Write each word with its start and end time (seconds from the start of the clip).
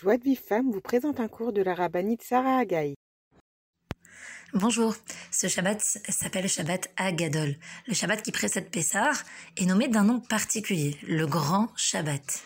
Joie 0.00 0.16
de 0.16 0.22
Vive 0.22 0.40
Femme 0.40 0.70
vous 0.70 0.80
présente 0.80 1.18
un 1.18 1.26
cours 1.26 1.52
de 1.52 1.60
la 1.60 1.74
rabbinite 1.74 2.22
Sarah 2.22 2.58
Agaï. 2.58 2.94
Bonjour, 4.54 4.94
ce 5.32 5.48
Shabbat 5.48 5.82
s'appelle 6.08 6.48
Shabbat 6.48 6.88
Agadol. 6.96 7.56
Le 7.88 7.94
Shabbat 7.94 8.22
qui 8.22 8.30
précède 8.30 8.70
Pessah 8.70 9.10
est 9.56 9.64
nommé 9.64 9.88
d'un 9.88 10.04
nom 10.04 10.20
particulier, 10.20 10.96
le 11.02 11.26
Grand 11.26 11.72
Shabbat. 11.74 12.44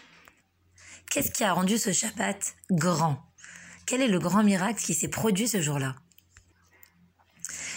Qu'est-ce 1.10 1.30
qui 1.30 1.44
a 1.44 1.52
rendu 1.52 1.76
ce 1.76 1.92
Shabbat 1.92 2.54
grand? 2.70 3.22
Quel 3.84 4.00
est 4.00 4.08
le 4.08 4.18
grand 4.18 4.42
miracle 4.42 4.82
qui 4.82 4.94
s'est 4.94 5.08
produit 5.08 5.46
ce 5.46 5.60
jour-là? 5.60 5.94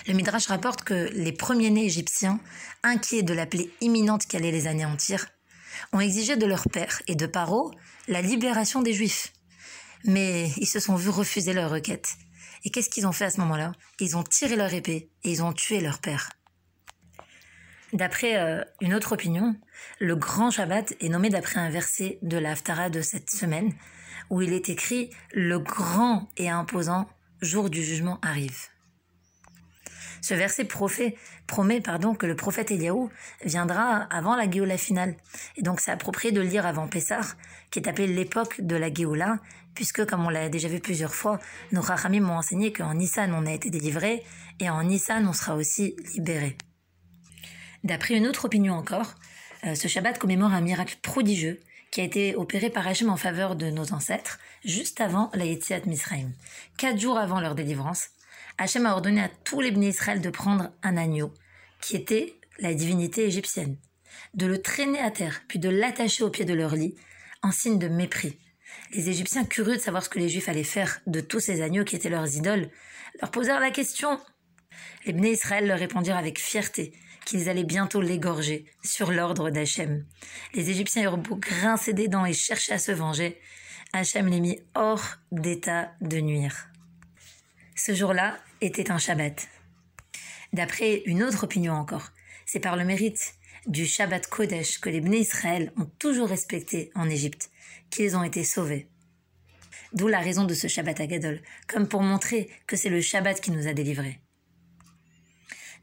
Le 0.07 0.13
Midrash 0.13 0.47
rapporte 0.47 0.85
que 0.85 1.09
les 1.11 1.33
premiers-nés 1.33 1.83
égyptiens, 1.83 2.39
inquiets 2.83 3.23
de 3.23 3.33
la 3.33 3.45
plaie 3.45 3.69
imminente 3.81 4.25
qui 4.25 4.37
allait 4.37 4.51
les 4.51 4.67
anéantir, 4.67 5.25
ont 5.91 5.99
exigé 5.99 6.37
de 6.37 6.45
leur 6.45 6.63
père 6.69 7.01
et 7.07 7.15
de 7.15 7.25
Paro 7.25 7.71
la 8.07 8.21
libération 8.21 8.81
des 8.81 8.93
Juifs. 8.93 9.33
Mais 10.05 10.49
ils 10.57 10.67
se 10.67 10.79
sont 10.79 10.95
vus 10.95 11.09
refuser 11.09 11.53
leur 11.53 11.69
requête. 11.69 12.15
Et 12.63 12.69
qu'est-ce 12.69 12.89
qu'ils 12.89 13.07
ont 13.07 13.11
fait 13.11 13.25
à 13.25 13.29
ce 13.29 13.39
moment-là? 13.41 13.73
Ils 13.99 14.17
ont 14.17 14.23
tiré 14.23 14.55
leur 14.55 14.73
épée 14.73 15.09
et 15.23 15.31
ils 15.31 15.43
ont 15.43 15.53
tué 15.53 15.81
leur 15.81 15.99
père. 15.99 16.31
D'après 17.93 18.37
euh, 18.37 18.63
une 18.81 18.93
autre 18.93 19.13
opinion, 19.13 19.55
le 19.99 20.15
grand 20.15 20.51
Shabbat 20.51 20.93
est 20.99 21.09
nommé 21.09 21.29
d'après 21.29 21.59
un 21.59 21.69
verset 21.69 22.19
de 22.21 22.37
la 22.37 22.51
Haftara 22.51 22.89
de 22.89 23.01
cette 23.01 23.29
semaine, 23.29 23.73
où 24.29 24.41
il 24.41 24.53
est 24.53 24.69
écrit 24.69 25.11
Le 25.33 25.59
grand 25.59 26.27
et 26.37 26.49
imposant 26.49 27.07
jour 27.41 27.69
du 27.69 27.83
jugement 27.83 28.19
arrive. 28.21 28.67
Ce 30.21 30.33
verset 30.33 30.65
promet 30.65 31.81
pardon, 31.81 32.15
que 32.15 32.25
le 32.25 32.35
prophète 32.35 32.71
Eliaou 32.71 33.11
viendra 33.43 34.07
avant 34.09 34.35
la 34.35 34.49
Géoula 34.49 34.77
finale. 34.77 35.15
Et 35.55 35.61
donc 35.61 35.79
c'est 35.79 35.91
approprié 35.91 36.31
de 36.31 36.41
le 36.41 36.47
lire 36.47 36.65
avant 36.65 36.87
Pessah, 36.87 37.21
qui 37.69 37.77
est 37.77 37.87
appelé 37.87 38.07
l'époque 38.07 38.59
de 38.59 38.75
la 38.75 38.91
Géoula, 38.91 39.37
puisque 39.75 40.05
comme 40.05 40.25
on 40.25 40.29
l'a 40.29 40.49
déjà 40.49 40.67
vu 40.67 40.79
plusieurs 40.79 41.13
fois, 41.13 41.39
nos 41.71 41.81
Rachamim 41.81 42.21
m'ont 42.21 42.37
enseigné 42.37 42.73
qu'en 42.73 42.95
Nissan 42.95 43.33
on 43.33 43.45
a 43.45 43.51
été 43.51 43.69
délivré, 43.69 44.23
et 44.59 44.69
en 44.69 44.83
Nissan 44.83 45.27
on 45.27 45.33
sera 45.33 45.55
aussi 45.55 45.95
libéré. 46.15 46.57
D'après 47.83 48.15
une 48.15 48.27
autre 48.27 48.45
opinion 48.45 48.73
encore, 48.73 49.13
euh, 49.65 49.75
ce 49.75 49.87
Shabbat 49.87 50.17
commémore 50.17 50.53
un 50.53 50.61
miracle 50.61 50.97
prodigieux 51.01 51.59
qui 51.91 52.01
a 52.01 52.03
été 52.03 52.35
opéré 52.35 52.69
par 52.69 52.87
Hachem 52.87 53.09
en 53.09 53.17
faveur 53.17 53.55
de 53.55 53.69
nos 53.69 53.93
ancêtres, 53.93 54.39
juste 54.65 55.01
avant 55.01 55.29
la 55.33 55.45
Yetziat 55.45 55.81
Misraim. 55.85 56.31
Quatre 56.77 56.99
jours 56.99 57.17
avant 57.17 57.39
leur 57.39 57.55
délivrance, 57.55 58.09
Hachem 58.57 58.85
a 58.85 58.93
ordonné 58.93 59.21
à 59.21 59.29
tous 59.29 59.61
les 59.61 59.71
bénis 59.71 59.89
Israël 59.89 60.21
de 60.21 60.29
prendre 60.29 60.71
un 60.83 60.97
agneau, 60.97 61.33
qui 61.81 61.95
était 61.95 62.35
la 62.59 62.73
divinité 62.73 63.25
égyptienne, 63.25 63.77
de 64.33 64.45
le 64.45 64.61
traîner 64.61 64.99
à 64.99 65.11
terre, 65.11 65.43
puis 65.47 65.59
de 65.59 65.69
l'attacher 65.69 66.23
au 66.23 66.29
pied 66.29 66.45
de 66.45 66.53
leur 66.53 66.75
lit, 66.75 66.95
en 67.41 67.51
signe 67.51 67.79
de 67.79 67.87
mépris. 67.87 68.39
Les 68.91 69.09
Égyptiens, 69.09 69.45
curieux 69.45 69.75
de 69.75 69.81
savoir 69.81 70.03
ce 70.03 70.09
que 70.09 70.19
les 70.19 70.29
Juifs 70.29 70.49
allaient 70.49 70.63
faire 70.63 71.01
de 71.07 71.19
tous 71.19 71.39
ces 71.39 71.61
agneaux 71.61 71.83
qui 71.83 71.95
étaient 71.95 72.09
leurs 72.09 72.35
idoles, 72.35 72.69
leur 73.21 73.31
posèrent 73.31 73.59
la 73.59 73.71
question. 73.71 74.19
Les 75.05 75.13
bénis 75.13 75.31
Israël 75.31 75.67
leur 75.67 75.79
répondirent 75.79 76.17
avec 76.17 76.39
fierté 76.39 76.93
qu'ils 77.25 77.49
allaient 77.49 77.63
bientôt 77.63 78.01
l'égorger 78.01 78.65
sur 78.83 79.11
l'ordre 79.11 79.49
d'Hachem. 79.49 80.05
Les 80.53 80.69
Égyptiens 80.69 81.03
eurent 81.03 81.17
beau 81.17 81.35
grincer 81.35 81.93
des 81.93 82.07
dents 82.07 82.25
et 82.25 82.33
chercher 82.33 82.73
à 82.73 82.77
se 82.77 82.91
venger, 82.91 83.39
Hachem 83.93 84.27
les 84.27 84.41
mit 84.41 84.59
hors 84.75 85.03
d'état 85.31 85.91
de 86.01 86.19
nuire. 86.19 86.67
Ce 87.75 87.93
jour-là 87.93 88.37
était 88.61 88.91
un 88.91 88.97
Shabbat. 88.97 89.47
D'après 90.53 91.01
une 91.05 91.23
autre 91.23 91.43
opinion 91.43 91.73
encore, 91.73 92.11
c'est 92.45 92.59
par 92.59 92.77
le 92.77 92.85
mérite 92.85 93.33
du 93.67 93.85
Shabbat 93.85 94.27
Kodesh 94.27 94.79
que 94.79 94.89
les 94.89 95.01
Bnei 95.01 95.21
Israël 95.21 95.73
ont 95.77 95.89
toujours 95.99 96.29
respecté 96.29 96.91
en 96.93 97.09
Égypte, 97.09 97.49
qu'ils 97.89 98.15
ont 98.17 98.23
été 98.23 98.43
sauvés. 98.43 98.89
D'où 99.93 100.07
la 100.07 100.19
raison 100.19 100.43
de 100.43 100.53
ce 100.53 100.67
Shabbat 100.67 100.99
Agadol, 100.99 101.41
comme 101.67 101.87
pour 101.87 102.01
montrer 102.01 102.49
que 102.67 102.75
c'est 102.75 102.89
le 102.89 103.01
Shabbat 103.01 103.39
qui 103.39 103.51
nous 103.51 103.67
a 103.67 103.73
délivrés. 103.73 104.19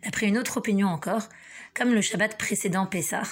D'après 0.02 0.26
une 0.26 0.38
autre 0.38 0.56
opinion 0.56 0.88
encore, 0.88 1.28
comme 1.74 1.92
le 1.92 2.00
Shabbat 2.00 2.36
précédent 2.36 2.86
Pessah, 2.86 3.22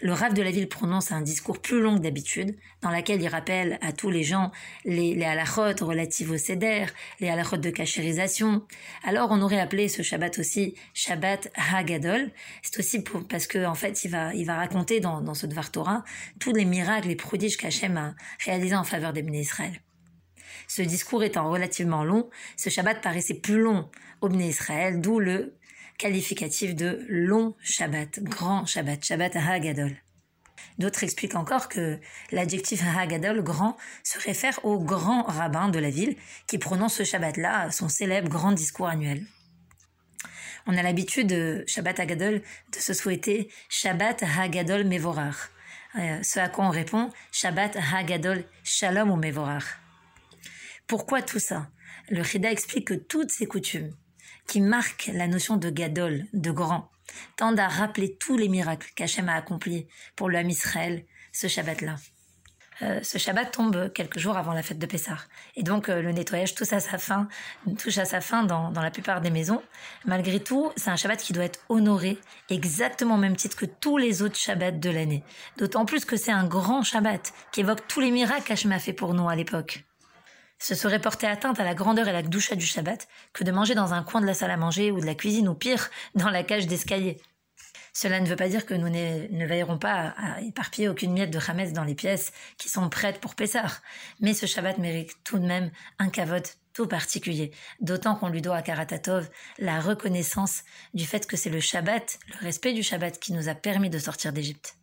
le 0.00 0.12
Rav 0.12 0.34
de 0.34 0.42
la 0.42 0.50
ville 0.50 0.68
prononce 0.68 1.12
un 1.12 1.20
discours 1.20 1.60
plus 1.60 1.80
long 1.80 1.96
que 1.96 2.02
d'habitude, 2.02 2.56
dans 2.82 2.90
lequel 2.90 3.22
il 3.22 3.28
rappelle 3.28 3.78
à 3.80 3.92
tous 3.92 4.10
les 4.10 4.22
gens 4.22 4.52
les, 4.84 5.14
les 5.14 5.24
halachot 5.24 5.84
relatives 5.84 6.30
au 6.30 6.38
seder, 6.38 6.86
les 7.20 7.28
halachot 7.28 7.56
de 7.56 7.70
cachérisation. 7.70 8.66
Alors 9.04 9.28
on 9.30 9.40
aurait 9.40 9.60
appelé 9.60 9.88
ce 9.88 10.02
Shabbat 10.02 10.38
aussi 10.38 10.74
Shabbat 10.94 11.50
Hagadol. 11.54 12.30
C'est 12.62 12.78
aussi 12.78 13.04
parce 13.28 13.46
que 13.46 13.64
en 13.64 13.74
fait 13.74 14.04
il 14.04 14.10
va 14.10 14.34
il 14.34 14.44
va 14.44 14.56
raconter 14.56 15.00
dans, 15.00 15.20
dans 15.20 15.34
ce 15.34 15.46
Dvar 15.46 15.70
Torah 15.70 16.04
tous 16.38 16.52
les 16.52 16.64
miracles 16.64 17.10
et 17.10 17.16
prodiges 17.16 17.56
qu'Hachem 17.56 17.96
a 17.96 18.14
réalisés 18.44 18.76
en 18.76 18.84
faveur 18.84 19.12
des 19.12 19.22
Israël. 19.22 19.80
Ce 20.66 20.82
discours 20.82 21.24
étant 21.24 21.50
relativement 21.50 22.04
long, 22.04 22.28
ce 22.56 22.70
Shabbat 22.70 23.00
paraissait 23.00 23.34
plus 23.34 23.58
long 23.58 23.88
au 24.20 24.28
bénis 24.28 24.48
Israël, 24.48 25.00
d'où 25.00 25.18
le 25.18 25.54
qualificatif 25.98 26.74
de 26.74 27.04
long 27.08 27.54
Shabbat, 27.60 28.20
grand 28.20 28.64
Shabbat, 28.64 29.04
Shabbat 29.04 29.36
Hagadol. 29.36 29.96
D'autres 30.78 31.02
expliquent 31.02 31.34
encore 31.34 31.68
que 31.68 31.98
l'adjectif 32.30 32.82
Hagadol, 32.96 33.42
grand, 33.42 33.76
se 34.04 34.18
réfère 34.20 34.64
au 34.64 34.78
grand 34.78 35.22
rabbin 35.24 35.68
de 35.68 35.78
la 35.78 35.90
ville 35.90 36.16
qui 36.46 36.58
prononce 36.58 36.94
ce 36.94 37.04
Shabbat-là, 37.04 37.70
son 37.72 37.88
célèbre 37.88 38.28
grand 38.28 38.52
discours 38.52 38.86
annuel. 38.86 39.26
On 40.66 40.76
a 40.76 40.82
l'habitude, 40.82 41.64
Shabbat 41.66 41.98
Hagadol, 41.98 42.42
de 42.72 42.78
se 42.78 42.94
souhaiter 42.94 43.50
Shabbat 43.68 44.22
Hagadol 44.22 44.84
Mevorar. 44.84 45.50
Euh, 45.96 46.22
ce 46.22 46.38
à 46.38 46.48
quoi 46.48 46.66
on 46.66 46.70
répond 46.70 47.10
Shabbat 47.32 47.76
Hagadol 47.92 48.44
Shalom 48.62 49.10
ou 49.10 49.16
Mevorar. 49.16 49.64
Pourquoi 50.86 51.22
tout 51.22 51.38
ça? 51.38 51.70
Le 52.10 52.22
Chida 52.22 52.52
explique 52.52 52.88
que 52.88 52.94
toutes 52.94 53.30
ces 53.30 53.46
coutumes, 53.46 53.90
qui 54.48 54.60
marque 54.60 55.10
la 55.14 55.28
notion 55.28 55.56
de 55.56 55.70
gadol, 55.70 56.24
de 56.32 56.50
grand, 56.50 56.90
tendent 57.36 57.60
à 57.60 57.68
rappeler 57.68 58.16
tous 58.16 58.36
les 58.36 58.48
miracles 58.48 58.90
qu'Hachem 58.96 59.28
a 59.28 59.34
accomplis 59.34 59.86
pour 60.16 60.28
le 60.28 60.40
Israël 60.40 61.04
ce 61.32 61.46
Shabbat-là. 61.46 61.96
Euh, 62.82 63.00
ce 63.02 63.18
Shabbat 63.18 63.50
tombe 63.50 63.92
quelques 63.92 64.18
jours 64.18 64.36
avant 64.36 64.52
la 64.52 64.62
fête 64.62 64.78
de 64.78 64.86
Pessah. 64.86 65.18
Et 65.56 65.62
donc 65.64 65.88
euh, 65.88 66.00
le 66.00 66.12
nettoyage 66.12 66.54
touche 66.54 66.72
à 66.72 66.80
sa 66.80 66.96
fin, 66.96 67.28
touche 67.76 67.98
à 67.98 68.04
sa 68.04 68.20
fin 68.20 68.44
dans, 68.44 68.70
dans 68.70 68.82
la 68.82 68.90
plupart 68.90 69.20
des 69.20 69.30
maisons. 69.30 69.62
Malgré 70.04 70.40
tout, 70.40 70.70
c'est 70.76 70.90
un 70.90 70.96
Shabbat 70.96 71.20
qui 71.20 71.32
doit 71.32 71.44
être 71.44 71.60
honoré 71.68 72.18
exactement 72.48 73.16
au 73.16 73.18
même 73.18 73.36
titre 73.36 73.56
que 73.56 73.66
tous 73.66 73.98
les 73.98 74.22
autres 74.22 74.36
Shabbats 74.36 74.70
de 74.70 74.90
l'année. 74.90 75.24
D'autant 75.56 75.84
plus 75.84 76.04
que 76.04 76.16
c'est 76.16 76.32
un 76.32 76.46
grand 76.46 76.82
Shabbat 76.82 77.32
qui 77.52 77.60
évoque 77.60 77.86
tous 77.88 78.00
les 78.00 78.12
miracles 78.12 78.44
qu'Hachem 78.44 78.72
a 78.72 78.78
fait 78.78 78.92
pour 78.92 79.12
nous 79.12 79.28
à 79.28 79.34
l'époque. 79.34 79.87
Ce 80.58 80.74
serait 80.74 81.00
porter 81.00 81.26
atteinte 81.26 81.60
à 81.60 81.64
la 81.64 81.74
grandeur 81.74 82.08
et 82.08 82.12
la 82.12 82.22
doucha 82.22 82.56
du 82.56 82.66
Shabbat 82.66 83.06
que 83.32 83.44
de 83.44 83.52
manger 83.52 83.74
dans 83.74 83.94
un 83.94 84.02
coin 84.02 84.20
de 84.20 84.26
la 84.26 84.34
salle 84.34 84.50
à 84.50 84.56
manger 84.56 84.90
ou 84.90 85.00
de 85.00 85.06
la 85.06 85.14
cuisine 85.14 85.48
ou 85.48 85.54
pire, 85.54 85.90
dans 86.14 86.30
la 86.30 86.42
cage 86.42 86.66
d'escalier. 86.66 87.20
Cela 87.92 88.20
ne 88.20 88.26
veut 88.26 88.36
pas 88.36 88.48
dire 88.48 88.66
que 88.66 88.74
nous 88.74 88.88
ne 88.88 89.46
veillerons 89.46 89.78
pas 89.78 90.14
à 90.16 90.40
éparpiller 90.42 90.88
aucune 90.88 91.12
miette 91.12 91.32
de 91.32 91.40
Hametz 91.44 91.72
dans 91.72 91.84
les 91.84 91.96
pièces 91.96 92.32
qui 92.56 92.68
sont 92.68 92.88
prêtes 92.88 93.20
pour 93.20 93.34
Pessah. 93.34 93.66
Mais 94.20 94.34
ce 94.34 94.46
Shabbat 94.46 94.78
mérite 94.78 95.16
tout 95.24 95.38
de 95.38 95.46
même 95.46 95.72
un 95.98 96.08
kavod 96.08 96.46
tout 96.74 96.86
particulier, 96.86 97.50
d'autant 97.80 98.14
qu'on 98.14 98.28
lui 98.28 98.40
doit 98.40 98.54
à 98.54 98.62
Karatatov 98.62 99.28
la 99.58 99.80
reconnaissance 99.80 100.62
du 100.94 101.06
fait 101.06 101.26
que 101.26 101.36
c'est 101.36 101.50
le 101.50 101.58
Shabbat, 101.58 102.20
le 102.28 102.46
respect 102.46 102.72
du 102.72 102.84
Shabbat 102.84 103.18
qui 103.18 103.32
nous 103.32 103.48
a 103.48 103.56
permis 103.56 103.90
de 103.90 103.98
sortir 103.98 104.32
d'Égypte. 104.32 104.77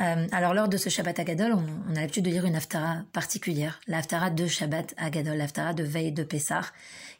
Euh, 0.00 0.26
alors 0.30 0.54
lors 0.54 0.68
de 0.68 0.76
ce 0.76 0.90
Shabbat 0.90 1.18
Agadol, 1.18 1.52
on, 1.52 1.64
on 1.90 1.96
a 1.96 2.00
l'habitude 2.00 2.24
de 2.24 2.30
lire 2.30 2.44
une 2.44 2.54
haftara 2.54 2.98
particulière, 3.12 3.80
la 3.88 3.98
haftara 3.98 4.30
de 4.30 4.46
Shabbat 4.46 4.94
Agadol, 4.96 5.36
l'haftara 5.36 5.74
de 5.74 5.82
veille 5.82 6.12
de 6.12 6.22
Pessah, 6.22 6.62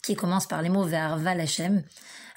qui 0.03 0.15
commence 0.15 0.47
par 0.47 0.63
les 0.63 0.69
mots 0.69 0.85
vers 0.85 1.17
Valachem. 1.17 1.83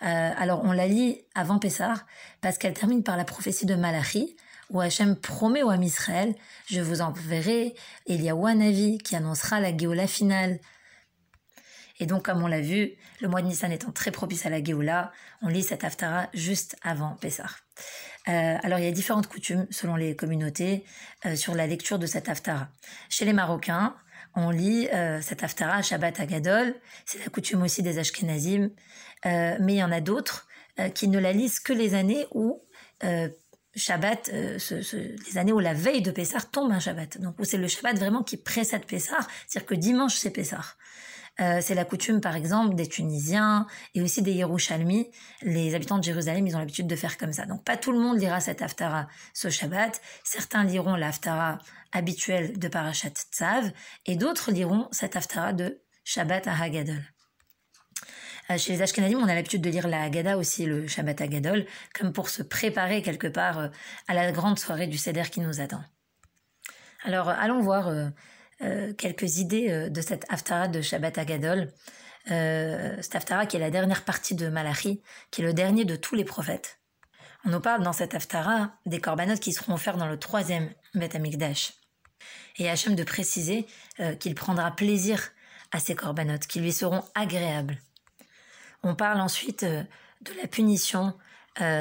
Euh, 0.04 0.32
alors 0.36 0.62
on 0.64 0.72
la 0.72 0.88
lit 0.88 1.22
avant 1.36 1.60
Pessah 1.60 1.94
parce 2.42 2.58
qu'elle 2.58 2.74
termine 2.74 3.04
par 3.04 3.18
la 3.18 3.24
prophétie 3.24 3.68
de 3.68 3.76
Malachi, 3.76 4.36
où 4.72 4.82
Hachem 4.82 5.16
promet 5.16 5.64
au 5.64 5.70
Ham 5.70 5.84
Israël, 5.84 6.34
je 6.66 6.82
vous 6.82 7.02
enverrai, 7.02 7.76
et 8.08 8.16
il 8.16 8.24
y 8.24 8.30
a 8.30 8.36
Wanavi 8.36 8.98
qui 9.00 9.16
annoncera 9.16 9.60
la 9.60 9.76
Géola 9.78 10.08
finale. 10.08 10.60
Et 12.02 12.08
donc, 12.08 12.26
comme 12.26 12.44
on 12.44 12.48
l'a 12.48 12.62
vu, 12.62 12.94
le 13.22 13.28
mois 13.28 13.44
de 13.44 13.48
Nissan 13.48 13.72
étant 13.72 13.92
très 13.92 14.10
propice 14.10 14.48
à 14.48 14.50
la 14.50 14.62
Géoula, 14.62 15.12
on 15.44 15.48
lit 15.48 15.62
cette 15.62 15.84
haftara 15.84 16.30
juste 16.34 16.76
avant 16.82 17.16
Pessah. 17.22 17.46
Euh, 18.28 18.58
alors 18.64 18.80
il 18.80 18.86
y 18.86 18.88
a 18.88 18.92
différentes 18.92 19.28
coutumes 19.28 19.68
selon 19.70 19.96
les 19.96 20.16
communautés 20.16 20.84
euh, 21.26 21.36
sur 21.36 21.54
la 21.54 21.68
lecture 21.68 22.00
de 22.00 22.08
cette 22.08 22.28
haftara. 22.28 22.70
Chez 23.10 23.24
les 23.24 23.34
Marocains, 23.34 23.96
on 24.36 24.50
lit 24.50 24.88
euh, 24.94 25.22
cette 25.22 25.44
haftara 25.44 25.76
à 25.76 25.82
Shabbat 25.84 26.20
Agadol, 26.20 26.74
c'est 27.06 27.20
la 27.20 27.30
coutume 27.30 27.62
aussi 27.62 27.84
des 27.84 28.00
Ashkenazim, 28.00 28.72
euh, 29.28 29.58
mais 29.60 29.74
il 29.76 29.78
y 29.78 29.84
en 29.84 29.92
a 29.92 30.02
d'autres 30.02 30.48
qui 30.96 31.08
ne 31.08 31.20
la 31.20 31.34
lisent 31.34 31.60
que 31.60 31.74
les 31.74 31.94
années 31.94 32.26
où 32.34 32.64
Shabbat, 33.76 34.32
les 34.32 35.38
années 35.38 35.52
où 35.52 35.60
la 35.60 35.74
veille 35.74 36.02
de 36.02 36.10
Pessah 36.10 36.40
tombe 36.42 36.72
un 36.72 36.80
Shabbat. 36.80 37.20
Donc 37.20 37.36
c'est 37.44 37.58
le 37.58 37.68
Shabbat 37.68 38.00
vraiment 38.00 38.24
qui 38.24 38.38
précède 38.38 38.86
Pessah, 38.86 39.20
c'est-à-dire 39.48 39.68
que 39.68 39.76
dimanche 39.76 40.16
c'est 40.16 40.32
Pessah. 40.32 40.64
Euh, 41.42 41.60
c'est 41.62 41.74
la 41.74 41.86
coutume, 41.86 42.22
par 42.22 42.36
exemple, 42.36 42.76
des 42.76 42.88
Tunisiens 42.88 43.66
et 43.96 44.02
aussi 44.02 44.22
des 44.22 44.34
Yerushalmi. 44.34 45.10
Les 45.42 45.74
habitants 45.74 45.98
de 45.98 46.04
Jérusalem, 46.04 46.46
ils 46.46 46.56
ont 46.56 46.60
l'habitude 46.60 46.88
de 46.88 46.96
faire 46.96 47.18
comme 47.18 47.34
ça. 47.34 47.46
Donc, 47.46 47.64
pas 47.64 47.78
tout 47.78 47.92
le 47.92 48.00
monde 48.00 48.20
lira 48.20 48.40
cette 48.40 48.62
Haftara 48.62 49.08
ce 49.34 49.50
Shabbat. 49.50 50.02
Certains 50.24 50.64
liront 50.64 50.96
la 50.96 51.08
Haftara 51.08 51.58
habituelle 51.92 52.58
de 52.60 52.68
Parashat 52.68 53.10
Tzav 53.10 53.72
et 54.06 54.16
d'autres 54.16 54.52
liront 54.52 54.88
cette 54.92 55.16
Haftara 55.16 55.54
de 55.54 55.82
Shabbat 56.04 56.48
à 56.48 56.62
Hagadol. 56.62 57.02
Euh, 58.52 58.58
chez 58.58 58.74
les 58.74 58.82
Ashkenazim, 58.82 59.18
on 59.18 59.28
a 59.28 59.34
l'habitude 59.34 59.62
de 59.62 59.70
lire 59.70 59.88
la 59.88 60.04
Haggadah 60.04 60.38
aussi, 60.38 60.66
le 60.66 60.88
Shabbat 60.88 61.22
Hagadol, 61.22 61.66
comme 61.96 62.14
pour 62.14 62.30
se 62.30 62.44
préparer 62.44 63.02
quelque 63.02 63.28
part 63.28 63.58
euh, 63.58 63.68
à 64.08 64.14
la 64.14 64.32
grande 64.32 64.60
soirée 64.60 64.88
du 64.88 64.98
Seder 64.98 65.24
qui 65.32 65.40
nous 65.40 65.60
attend. 65.60 65.84
Alors, 67.04 67.30
allons 67.30 67.62
voir 67.62 68.12
euh, 68.64 68.94
quelques 68.94 69.38
idées 69.38 69.70
euh, 69.70 69.90
de 69.90 70.02
cette 70.02 70.26
Haftara 70.30 70.68
de 70.68 70.82
Shabbat 70.82 71.18
Agadol. 71.18 71.72
Euh, 72.30 72.96
cette 73.02 73.16
Haftara 73.16 73.46
qui 73.48 73.58
est 73.58 73.60
la 73.60 73.72
dernière 73.72 74.04
partie 74.04 74.36
de 74.36 74.50
Malachi, 74.50 75.02
qui 75.32 75.42
est 75.42 75.46
le 75.46 75.54
dernier 75.54 75.86
de 75.86 75.96
tous 75.96 76.16
les 76.16 76.26
prophètes. 76.26 76.80
On 77.44 77.50
nous 77.50 77.60
parle 77.60 77.82
dans 77.82 77.94
cette 77.94 78.14
Haftara 78.14 78.74
des 78.86 79.00
corbanotes 79.00 79.40
qui 79.40 79.52
seront 79.52 79.74
offerts 79.74 79.98
dans 79.98 80.06
le 80.06 80.20
troisième 80.20 80.70
Beth 80.94 81.16
Amikdash. 81.16 81.74
Et 82.58 82.70
Hachem 82.70 82.94
de 82.94 83.04
préciser 83.04 83.66
qu'il 84.20 84.36
prendra 84.36 84.70
plaisir 84.70 85.32
à 85.72 85.80
ces 85.80 85.96
corbanotes, 85.96 86.46
qui 86.46 86.60
lui 86.60 86.72
seront 86.72 87.04
agréables. 87.16 87.80
On 88.84 88.94
parle 88.94 89.20
ensuite 89.20 89.64
de 89.64 90.34
la 90.40 90.48
punition 90.48 91.16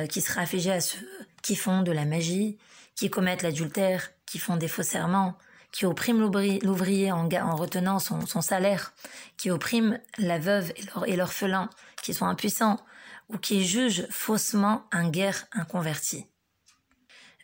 qui 0.08 0.22
sera 0.22 0.40
affligée 0.40 0.72
à 0.72 0.80
ceux 0.80 1.06
qui 1.42 1.56
font 1.56 1.82
de 1.82 1.92
la 1.92 2.06
magie, 2.06 2.56
qui 2.96 3.10
commettent 3.10 3.42
l'adultère, 3.42 4.08
qui 4.24 4.38
font 4.38 4.56
des 4.56 4.68
faux 4.68 4.82
serments, 4.82 5.36
qui 5.72 5.86
opprime 5.86 6.20
l'ouvrier 6.20 7.12
en, 7.12 7.56
retenant 7.56 7.98
son, 7.98 8.40
salaire, 8.40 8.92
qui 9.36 9.50
opprime 9.50 9.98
la 10.18 10.38
veuve 10.38 10.72
et 11.06 11.16
l'orphelin, 11.16 11.70
qui 12.02 12.14
sont 12.14 12.26
impuissants, 12.26 12.78
ou 13.28 13.38
qui 13.38 13.64
juge 13.64 14.06
faussement 14.10 14.84
un 14.90 15.08
guerre 15.08 15.46
inconverti. 15.52 16.26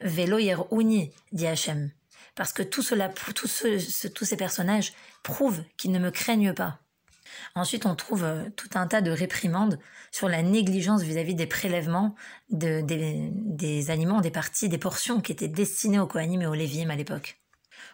Vélo 0.00 0.38
uni, 0.38 1.12
dit 1.32 1.46
Hachem, 1.46 1.90
parce 2.34 2.52
que 2.52 2.62
tout 2.62 2.82
cela, 2.82 3.08
tous 3.08 4.24
ces 4.24 4.36
personnages 4.36 4.92
prouvent 5.22 5.62
qu'ils 5.76 5.92
ne 5.92 5.98
me 5.98 6.10
craignent 6.10 6.52
pas. 6.52 6.80
Ensuite, 7.54 7.86
on 7.86 7.94
trouve 7.94 8.24
euh, 8.24 8.48
tout 8.56 8.68
un 8.74 8.86
tas 8.86 9.00
de 9.00 9.10
réprimandes 9.10 9.78
sur 10.10 10.28
la 10.28 10.42
négligence 10.42 11.02
vis-à-vis 11.02 11.34
des 11.34 11.46
prélèvements 11.46 12.14
des, 12.50 12.82
des, 12.82 13.90
aliments, 13.90 14.20
des 14.20 14.30
parties, 14.30 14.68
des 14.68 14.78
portions 14.78 15.20
qui 15.20 15.32
étaient 15.32 15.48
destinées 15.48 15.98
aux 15.98 16.06
Kohanim 16.06 16.42
et 16.42 16.46
aux 16.46 16.54
Lévim 16.54 16.90
à 16.90 16.96
l'époque 16.96 17.38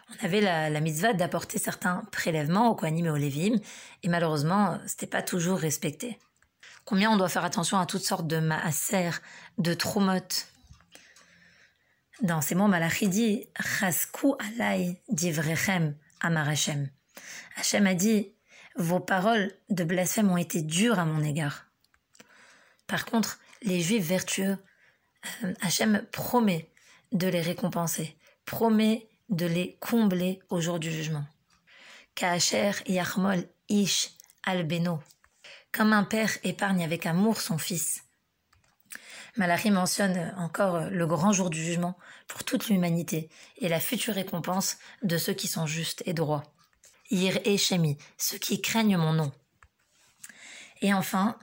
on 0.09 0.25
avait 0.25 0.41
la, 0.41 0.79
mitzvah 0.79 1.13
d'apporter 1.13 1.57
certains 1.57 2.03
prélèvements 2.11 2.69
au 2.69 2.75
Kohanim 2.75 3.05
et 3.05 3.09
au 3.09 3.15
Lévim, 3.15 3.59
et 4.03 4.07
malheureusement, 4.07 4.79
c'était 4.85 5.07
pas 5.07 5.21
toujours 5.21 5.59
respecté. 5.59 6.19
Combien 6.85 7.11
on 7.11 7.17
doit 7.17 7.29
faire 7.29 7.45
attention 7.45 7.79
à 7.79 7.85
toutes 7.85 8.03
sortes 8.03 8.27
de 8.27 8.39
maaser, 8.39 9.11
de 9.57 9.73
tromot? 9.73 10.19
Dans 12.21 12.41
ces 12.41 12.55
mots, 12.55 12.67
Malachi 12.67 13.07
dit 13.07 13.47
Chasku 13.59 14.35
alay 14.39 15.01
divrechem 15.09 15.95
amar 16.21 16.49
Hashem. 16.49 16.89
Hashem 17.55 17.87
a 17.87 17.93
dit 17.93 18.33
Vos 18.75 18.99
paroles 18.99 19.51
de 19.69 19.83
blasphème 19.83 20.31
ont 20.31 20.37
été 20.37 20.61
dures 20.61 20.99
à 20.99 21.05
mon 21.05 21.23
égard. 21.23 21.65
Par 22.87 23.05
contre, 23.05 23.39
les 23.61 23.81
juifs 23.81 24.05
vertueux, 24.05 24.57
euh, 25.43 25.53
Hachem 25.61 26.05
promet 26.11 26.69
de 27.11 27.27
les 27.27 27.41
récompenser, 27.41 28.17
promet 28.45 29.07
de 29.33 29.45
les 29.45 29.77
combler 29.79 30.39
au 30.49 30.61
jour 30.61 30.79
du 30.79 30.91
jugement. 30.91 31.25
Kaacher 32.15 32.71
Yachmol 32.87 33.45
Ish 33.69 34.11
Albeno. 34.43 34.99
Comme 35.71 35.93
un 35.93 36.03
père 36.03 36.31
épargne 36.43 36.83
avec 36.83 37.05
amour 37.05 37.41
son 37.41 37.57
fils. 37.57 38.03
Malachi 39.35 39.71
mentionne 39.71 40.33
encore 40.37 40.81
le 40.91 41.07
grand 41.07 41.33
jour 41.33 41.49
du 41.49 41.63
jugement 41.63 41.97
pour 42.27 42.43
toute 42.43 42.69
l'humanité 42.69 43.29
et 43.57 43.67
la 43.67 43.79
future 43.79 44.13
récompense 44.13 44.77
de 45.01 45.17
ceux 45.17 45.33
qui 45.33 45.47
sont 45.47 45.65
justes 45.65 46.03
et 46.05 46.13
droits. 46.13 46.43
Ir 47.09 47.39
et 47.45 47.57
Shemi, 47.57 47.97
ceux 48.17 48.37
qui 48.37 48.61
craignent 48.61 48.97
mon 48.97 49.13
nom. 49.13 49.31
Et 50.81 50.93
enfin, 50.93 51.37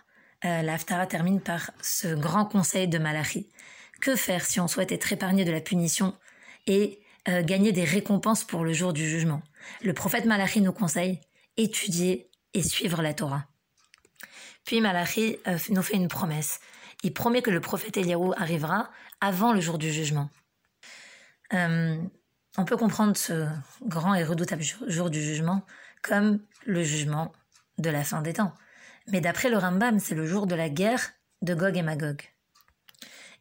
euh, 0.44 0.62
l'Aftara 0.62 1.06
termine 1.06 1.40
par 1.40 1.72
ce 1.82 2.14
grand 2.14 2.44
conseil 2.44 2.86
de 2.86 2.98
Malachi. 2.98 3.48
Que 4.00 4.14
faire 4.14 4.44
si 4.44 4.60
on 4.60 4.68
souhaite 4.68 4.92
être 4.92 5.12
épargné 5.12 5.44
de 5.44 5.52
la 5.52 5.60
punition 5.60 6.16
et 6.66 6.99
euh, 7.28 7.42
gagner 7.42 7.72
des 7.72 7.84
récompenses 7.84 8.44
pour 8.44 8.64
le 8.64 8.72
jour 8.72 8.92
du 8.92 9.08
jugement. 9.08 9.42
Le 9.82 9.92
prophète 9.92 10.24
Malachi 10.24 10.60
nous 10.60 10.72
conseille 10.72 11.20
étudier 11.56 12.30
et 12.54 12.62
suivre 12.62 13.02
la 13.02 13.12
Torah. 13.12 13.46
Puis 14.64 14.80
Malachi 14.80 15.36
euh, 15.46 15.58
nous 15.70 15.82
fait 15.82 15.96
une 15.96 16.08
promesse. 16.08 16.60
Il 17.02 17.12
promet 17.12 17.42
que 17.42 17.50
le 17.50 17.60
prophète 17.60 17.96
Eliaou 17.96 18.32
arrivera 18.36 18.90
avant 19.20 19.52
le 19.52 19.60
jour 19.60 19.78
du 19.78 19.92
jugement. 19.92 20.30
Euh, 21.52 21.96
on 22.56 22.64
peut 22.64 22.76
comprendre 22.76 23.16
ce 23.16 23.46
grand 23.82 24.14
et 24.14 24.24
redoutable 24.24 24.62
jour 24.62 25.10
du 25.10 25.22
jugement 25.22 25.64
comme 26.02 26.40
le 26.64 26.82
jugement 26.82 27.32
de 27.78 27.90
la 27.90 28.04
fin 28.04 28.22
des 28.22 28.34
temps. 28.34 28.54
Mais 29.08 29.20
d'après 29.20 29.50
le 29.50 29.58
Rambam, 29.58 29.98
c'est 29.98 30.14
le 30.14 30.26
jour 30.26 30.46
de 30.46 30.54
la 30.54 30.68
guerre 30.68 31.12
de 31.42 31.54
Gog 31.54 31.76
et 31.76 31.82
Magog. 31.82 32.22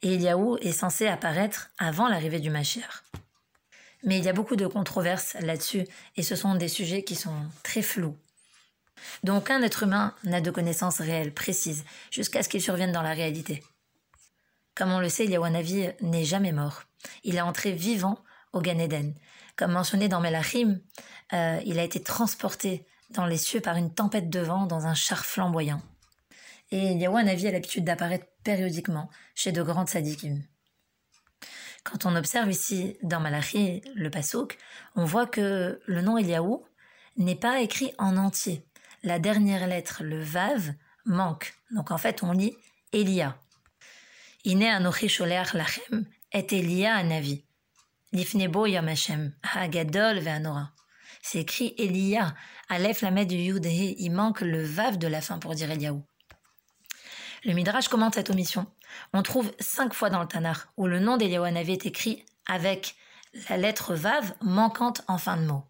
Et 0.02 0.16
Eliaou 0.16 0.58
est 0.58 0.72
censé 0.72 1.08
apparaître 1.08 1.72
avant 1.78 2.08
l'arrivée 2.08 2.40
du 2.40 2.50
Mashiach. 2.50 3.04
Mais 4.04 4.18
il 4.18 4.24
y 4.24 4.30
a 4.30 4.34
beaucoup 4.34 4.56
de 4.56 4.68
controverses 4.68 5.36
là-dessus 5.42 5.86
et 6.16 6.24
ce 6.24 6.36
sont 6.36 6.56
des 6.56 6.68
sujets 6.68 7.04
qui 7.04 7.16
sont 7.16 7.36
très 7.63 7.81
flous. 7.81 8.16
Donc 9.24 9.50
un 9.50 9.62
être 9.62 9.84
humain 9.84 10.13
n'a 10.24 10.42
de 10.42 10.51
connaissances 10.51 11.00
réelles, 11.00 11.34
précises, 11.34 11.86
jusqu'à 12.12 12.44
ce 12.44 12.50
qu'il 12.50 12.62
survienne 12.62 12.92
dans 12.92 13.01
la 13.01 13.13
réalité. 13.13 13.63
Comme 14.75 14.92
on 14.92 15.00
le 15.00 15.10
sait, 15.10 15.25
Yawanavi 15.25 15.90
n'est 16.01 16.25
jamais 16.25 16.51
mort. 16.51 16.84
Il 17.24 17.36
est 17.36 17.42
entré 17.42 17.72
vivant 17.72 18.18
au 18.54 18.62
Gan 18.62 18.80
Eden. 18.80 19.13
Comme 19.56 19.74
mentionné 19.74 20.07
dans 20.07 20.22
Melachim, 20.22 20.80
euh, 21.34 21.60
il 21.66 21.80
a 21.80 21.84
été 21.84 22.01
transporté 22.01 22.86
dans 23.10 23.25
les 23.25 23.38
cieux 23.38 23.60
par 23.60 23.75
une 23.75 23.94
tempête 23.94 24.30
de 24.30 24.40
vent 24.40 24.66
dans 24.66 24.86
un 24.86 24.94
char 24.94 25.25
flamboyant. 25.25 25.81
Et 26.72 26.94
Yawanavi 26.94 27.48
a 27.48 27.51
l'habitude 27.51 27.84
d'apparaître 27.84 28.28
périodiquement 28.44 29.10
chez 29.36 29.51
de 29.51 29.62
grandes 29.62 29.90
sadikim. 29.90 30.44
Quand 31.91 32.06
on 32.06 32.15
observe 32.15 32.51
ici 32.51 32.97
dans 33.01 33.19
Malachi 33.19 33.81
le 33.95 34.12
Passouk, 34.12 34.57
on 34.95 35.06
voit 35.06 35.25
que 35.25 35.81
le 35.86 36.01
nom 36.01 36.18
Eliaou 36.18 36.63
n'est 37.18 37.36
pas 37.36 37.62
écrit 37.62 37.94
en 37.97 38.15
entier. 38.18 38.63
La 39.01 39.18
dernière 39.18 39.65
lettre, 39.65 40.03
le 40.03 40.21
Vav, 40.21 40.74
manque. 41.06 41.56
Donc 41.71 41.89
en 41.89 41.97
fait, 41.97 42.21
on 42.21 42.31
lit 42.31 42.56
Elia. 42.94 43.38
Ine 44.45 44.65
anochi 44.65 45.09
sholeach 45.09 45.53
lachem 45.53 46.06
et 46.31 46.45
Elia 46.51 46.95
anavi. 46.95 47.44
Lifnebo 48.12 48.68
yom 48.68 48.88
hagadol 49.56 50.19
ve'anora. 50.19 50.71
C'est 51.24 51.39
écrit 51.39 51.74
Elia, 51.77 52.36
Aleph 52.69 53.01
la 53.01 53.25
du 53.25 53.36
Yudhe. 53.36 53.65
Il 53.65 54.12
manque 54.12 54.41
le 54.41 54.63
Vav 54.63 54.98
de 54.98 55.08
la 55.08 55.22
fin 55.22 55.39
pour 55.39 55.55
dire 55.55 55.72
Eliaou. 55.72 56.03
Le 57.46 57.53
Midrash 57.53 57.88
commente 57.88 58.13
cette 58.13 58.29
omission. 58.29 58.67
On 59.13 59.24
trouve 59.24 59.51
cinq 59.60 59.93
fois 59.93 60.10
dans 60.10 60.22
le 60.22 60.27
Tanakh 60.27 60.58
où 60.77 60.88
le 60.88 61.00
nom 61.00 61.17
d'Eliaouanavi 61.17 61.74
est 61.74 61.86
écrit 61.86 62.25
avec 62.48 62.96
la 63.50 63.58
lettre 63.58 63.93
Vav 63.93 64.34
manquante 64.41 65.03
en 65.08 65.17
fin 65.17 65.38
de 65.38 65.46
mot. 65.46 65.63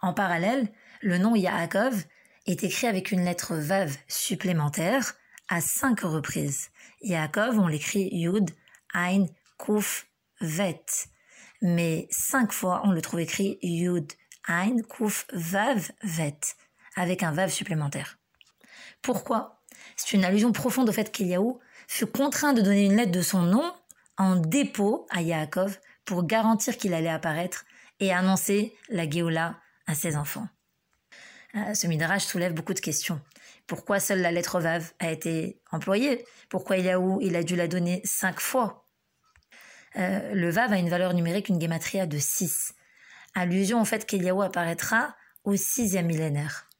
En 0.00 0.12
parallèle, 0.12 0.68
le 1.00 1.18
nom 1.18 1.34
Yaakov 1.34 2.04
est 2.46 2.64
écrit 2.64 2.86
avec 2.86 3.12
une 3.12 3.24
lettre 3.24 3.54
Vav 3.54 3.96
supplémentaire 4.08 5.14
à 5.48 5.60
cinq 5.60 6.00
reprises. 6.00 6.70
Yaakov, 7.02 7.58
on 7.58 7.66
l'écrit 7.66 8.08
Yud, 8.12 8.50
Ein, 8.94 9.26
Kuf, 9.58 10.08
Vet. 10.40 10.84
Mais 11.60 12.08
cinq 12.10 12.52
fois, 12.52 12.82
on 12.84 12.90
le 12.90 13.00
trouve 13.00 13.20
écrit 13.20 13.58
Yud, 13.62 14.12
Ein, 14.48 14.82
Kuf, 14.82 15.26
Vav, 15.32 15.90
Vet, 16.02 16.40
avec 16.96 17.22
un 17.22 17.32
Vav 17.32 17.50
supplémentaire. 17.50 18.18
Pourquoi? 19.02 19.60
C'est 19.96 20.12
une 20.12 20.24
allusion 20.24 20.52
profonde 20.52 20.88
au 20.88 20.92
fait 20.92 21.12
qu'Eliaou 21.12 21.60
fut 21.92 22.06
contraint 22.06 22.54
de 22.54 22.62
donner 22.62 22.86
une 22.86 22.96
lettre 22.96 23.12
de 23.12 23.20
son 23.20 23.42
nom 23.42 23.70
en 24.16 24.36
dépôt 24.36 25.06
à 25.10 25.20
Yaakov 25.20 25.78
pour 26.06 26.24
garantir 26.24 26.78
qu'il 26.78 26.94
allait 26.94 27.10
apparaître 27.10 27.66
et 28.00 28.14
annoncer 28.14 28.74
la 28.88 29.08
Géoula 29.08 29.60
à 29.86 29.94
ses 29.94 30.16
enfants. 30.16 30.48
Euh, 31.54 31.74
ce 31.74 31.86
midrash 31.86 32.24
soulève 32.24 32.54
beaucoup 32.54 32.72
de 32.72 32.80
questions. 32.80 33.20
Pourquoi 33.66 34.00
seule 34.00 34.22
la 34.22 34.32
lettre 34.32 34.58
Vav 34.58 34.90
a 35.00 35.12
été 35.12 35.60
employée? 35.70 36.24
Pourquoi 36.48 36.78
Eliaou 36.78 37.20
il 37.20 37.36
a 37.36 37.42
dû 37.42 37.56
la 37.56 37.68
donner 37.68 38.00
cinq 38.04 38.40
fois? 38.40 38.88
Euh, 39.96 40.32
Le 40.32 40.48
Vav 40.48 40.72
a 40.72 40.78
une 40.78 40.88
valeur 40.88 41.12
numérique, 41.12 41.50
une 41.50 41.60
gématria 41.60 42.06
de 42.06 42.16
6. 42.16 42.72
Allusion 43.34 43.82
au 43.82 43.84
fait 43.84 44.06
qu'Eliaou 44.06 44.40
apparaîtra 44.40 45.14
au 45.44 45.56
sixième 45.56 46.06
millénaire. 46.06 46.70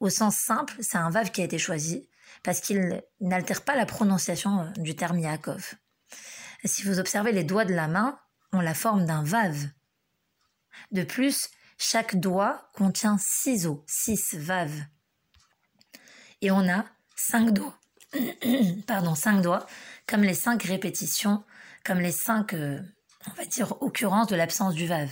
Au 0.00 0.08
sens 0.08 0.36
simple, 0.36 0.72
c'est 0.80 0.96
un 0.96 1.10
Vav 1.10 1.30
qui 1.30 1.42
a 1.42 1.44
été 1.44 1.58
choisi 1.58 2.08
parce 2.42 2.60
qu'il 2.60 3.02
n'altère 3.20 3.62
pas 3.62 3.76
la 3.76 3.86
prononciation 3.86 4.60
euh, 4.60 4.70
du 4.76 4.96
terme 4.96 5.18
Yaakov. 5.18 5.74
Si 6.64 6.82
vous 6.84 6.98
observez 6.98 7.32
les 7.32 7.44
doigts 7.44 7.64
de 7.64 7.74
la 7.74 7.88
main, 7.88 8.18
ont 8.52 8.60
la 8.60 8.74
forme 8.74 9.06
d'un 9.06 9.24
vave. 9.24 9.68
De 10.90 11.02
plus, 11.02 11.50
chaque 11.78 12.16
doigt 12.16 12.70
contient 12.74 13.16
six 13.18 13.66
os, 13.66 13.78
six 13.86 14.34
vaves. 14.34 14.82
Et 16.40 16.50
on 16.50 16.68
a 16.68 16.84
cinq 17.16 17.50
doigts. 17.50 17.78
Pardon, 18.86 19.14
cinq 19.14 19.40
doigts, 19.42 19.66
comme 20.06 20.22
les 20.22 20.34
cinq 20.34 20.62
répétitions, 20.64 21.42
comme 21.84 22.00
les 22.00 22.12
cinq, 22.12 22.54
euh, 22.54 22.80
on 23.28 23.34
va 23.34 23.44
dire, 23.46 23.80
occurrences 23.82 24.28
de 24.28 24.36
l'absence 24.36 24.74
du 24.74 24.86
vav. 24.86 25.10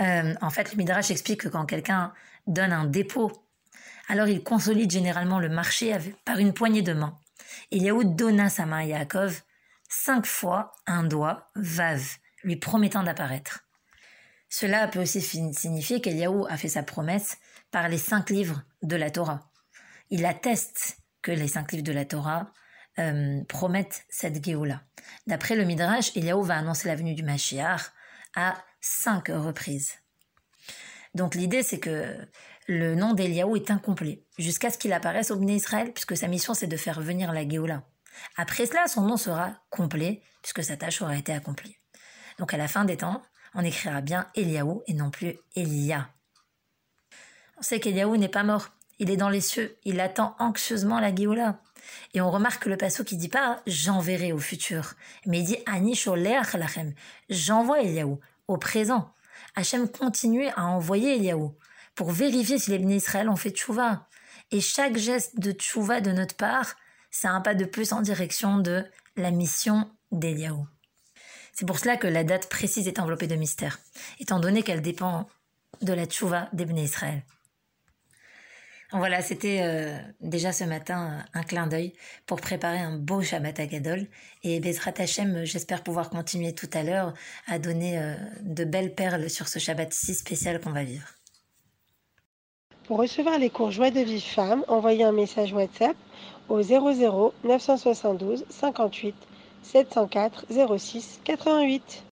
Euh, 0.00 0.34
en 0.40 0.50
fait, 0.50 0.72
le 0.72 0.76
Midrash 0.76 1.10
explique 1.10 1.42
que 1.42 1.48
quand 1.48 1.66
quelqu'un 1.66 2.12
donne 2.46 2.72
un 2.72 2.84
dépôt, 2.84 3.32
alors 4.08 4.28
il 4.28 4.42
consolide 4.42 4.90
généralement 4.90 5.38
le 5.38 5.48
marché 5.48 5.96
par 6.24 6.38
une 6.38 6.52
poignée 6.52 6.82
de 6.82 6.92
main. 6.92 7.18
Eliaou 7.70 8.04
donna 8.04 8.48
sa 8.48 8.66
main 8.66 8.78
à 8.78 8.84
Yaakov 8.84 9.42
cinq 9.88 10.26
fois 10.26 10.72
un 10.86 11.04
doigt, 11.04 11.50
vav, 11.54 12.02
lui 12.42 12.56
promettant 12.56 13.02
d'apparaître. 13.02 13.66
Cela 14.48 14.88
peut 14.88 15.00
aussi 15.00 15.20
signifier 15.20 16.00
qu'Eliaou 16.00 16.46
a 16.46 16.56
fait 16.56 16.68
sa 16.68 16.82
promesse 16.82 17.38
par 17.70 17.88
les 17.88 17.98
cinq 17.98 18.30
livres 18.30 18.62
de 18.82 18.96
la 18.96 19.10
Torah. 19.10 19.50
Il 20.10 20.26
atteste 20.26 20.98
que 21.22 21.32
les 21.32 21.48
cinq 21.48 21.72
livres 21.72 21.84
de 21.84 21.92
la 21.92 22.04
Torah 22.04 22.52
euh, 22.98 23.42
promettent 23.48 24.04
cette 24.10 24.44
Géoula. 24.44 24.82
D'après 25.26 25.56
le 25.56 25.64
Midrash, 25.64 26.14
Eliaou 26.16 26.42
va 26.42 26.56
annoncer 26.58 26.88
la 26.88 26.96
venue 26.96 27.14
du 27.14 27.22
Mashiach 27.22 27.92
à 28.36 28.62
cinq 28.80 29.28
reprises. 29.28 29.94
Donc 31.14 31.34
l'idée, 31.34 31.62
c'est 31.62 31.80
que 31.80 32.16
le 32.68 32.94
nom 32.94 33.12
d'Eliaou 33.12 33.56
est 33.56 33.70
incomplet, 33.70 34.24
jusqu'à 34.38 34.70
ce 34.70 34.78
qu'il 34.78 34.92
apparaisse 34.92 35.30
au 35.30 35.36
Bnei 35.36 35.56
Israël, 35.56 35.92
puisque 35.92 36.16
sa 36.16 36.28
mission, 36.28 36.54
c'est 36.54 36.66
de 36.66 36.76
faire 36.76 37.00
venir 37.00 37.32
la 37.32 37.48
Géoula. 37.48 37.82
Après 38.36 38.66
cela, 38.66 38.86
son 38.86 39.02
nom 39.02 39.16
sera 39.16 39.54
complet, 39.70 40.22
puisque 40.42 40.62
sa 40.62 40.76
tâche 40.76 41.02
aura 41.02 41.16
été 41.16 41.32
accomplie. 41.32 41.76
Donc 42.38 42.54
à 42.54 42.56
la 42.56 42.68
fin 42.68 42.84
des 42.84 42.96
temps, 42.96 43.22
on 43.54 43.64
écrira 43.64 44.00
bien 44.00 44.28
Eliaou 44.34 44.82
et 44.86 44.94
non 44.94 45.10
plus 45.10 45.38
Elia. 45.56 46.08
On 47.58 47.62
sait 47.62 47.80
qu'Eliaou 47.80 48.16
n'est 48.16 48.28
pas 48.28 48.44
mort, 48.44 48.68
il 48.98 49.10
est 49.10 49.16
dans 49.16 49.28
les 49.28 49.40
cieux, 49.40 49.76
il 49.84 50.00
attend 50.00 50.36
anxieusement 50.38 51.00
la 51.00 51.14
Géoula. 51.14 51.60
Et 52.14 52.20
on 52.20 52.30
remarque 52.30 52.62
que 52.62 52.68
le 52.68 52.76
passage 52.76 53.04
qui 53.04 53.16
dit 53.16 53.28
pas 53.28 53.60
j'enverrai 53.66 54.32
au 54.32 54.38
futur, 54.38 54.94
mais 55.26 55.40
il 55.40 55.44
dit 55.44 55.58
Ani 55.66 55.98
lachem, 56.54 56.94
j'envoie 57.28 57.82
Eliaou 57.82 58.20
au 58.46 58.56
présent. 58.56 59.12
Hachem 59.56 59.88
continue 59.88 60.48
à 60.56 60.64
envoyer 60.64 61.16
Eliaou 61.16 61.56
pour 61.94 62.10
vérifier 62.10 62.58
si 62.58 62.70
les 62.70 62.78
bénis 62.78 62.96
Israël 62.96 63.28
ont 63.28 63.36
fait 63.36 63.50
tchouva. 63.50 64.08
Et 64.50 64.60
chaque 64.60 64.96
geste 64.96 65.38
de 65.38 65.52
tchouva 65.52 66.00
de 66.00 66.12
notre 66.12 66.36
part, 66.36 66.76
c'est 67.10 67.28
un 67.28 67.40
pas 67.40 67.54
de 67.54 67.64
plus 67.64 67.92
en 67.92 68.02
direction 68.02 68.58
de 68.58 68.84
la 69.16 69.30
mission 69.30 69.90
d'Eliaou. 70.10 70.66
C'est 71.52 71.66
pour 71.66 71.78
cela 71.78 71.96
que 71.96 72.06
la 72.06 72.24
date 72.24 72.48
précise 72.48 72.88
est 72.88 72.98
enveloppée 72.98 73.26
de 73.26 73.36
mystère, 73.36 73.78
étant 74.18 74.40
donné 74.40 74.62
qu'elle 74.62 74.80
dépend 74.80 75.28
de 75.82 75.92
la 75.92 76.06
tchouva 76.06 76.48
des 76.52 76.64
bénis 76.64 76.84
Israël. 76.84 77.22
Voilà, 78.94 79.22
c'était 79.22 79.60
euh, 79.62 79.96
déjà 80.20 80.52
ce 80.52 80.64
matin 80.64 81.24
un 81.32 81.42
clin 81.42 81.66
d'œil 81.66 81.94
pour 82.26 82.42
préparer 82.42 82.78
un 82.78 82.98
beau 82.98 83.22
Shabbat 83.22 83.58
à 83.58 83.66
Gadol. 83.66 84.06
Et 84.42 84.60
Bezrat 84.60 84.92
Hashem, 84.98 85.44
j'espère 85.44 85.82
pouvoir 85.82 86.10
continuer 86.10 86.54
tout 86.54 86.68
à 86.74 86.82
l'heure 86.82 87.14
à 87.46 87.58
donner 87.58 87.98
euh, 87.98 88.14
de 88.42 88.64
belles 88.64 88.94
perles 88.94 89.30
sur 89.30 89.48
ce 89.48 89.58
Shabbat 89.58 89.94
si 89.94 90.14
spécial 90.14 90.60
qu'on 90.60 90.72
va 90.72 90.84
vivre. 90.84 91.08
Pour 92.92 93.00
recevoir 93.00 93.38
les 93.38 93.48
cours 93.48 93.70
Joie 93.70 93.90
de 93.90 94.00
vie 94.00 94.20
femme, 94.20 94.66
envoyez 94.68 95.02
un 95.02 95.12
message 95.12 95.54
WhatsApp 95.54 95.96
au 96.50 96.60
00 96.60 97.32
972 97.42 98.44
58 98.50 99.14
704 99.62 100.44
06 100.76 101.20
88. 101.24 102.04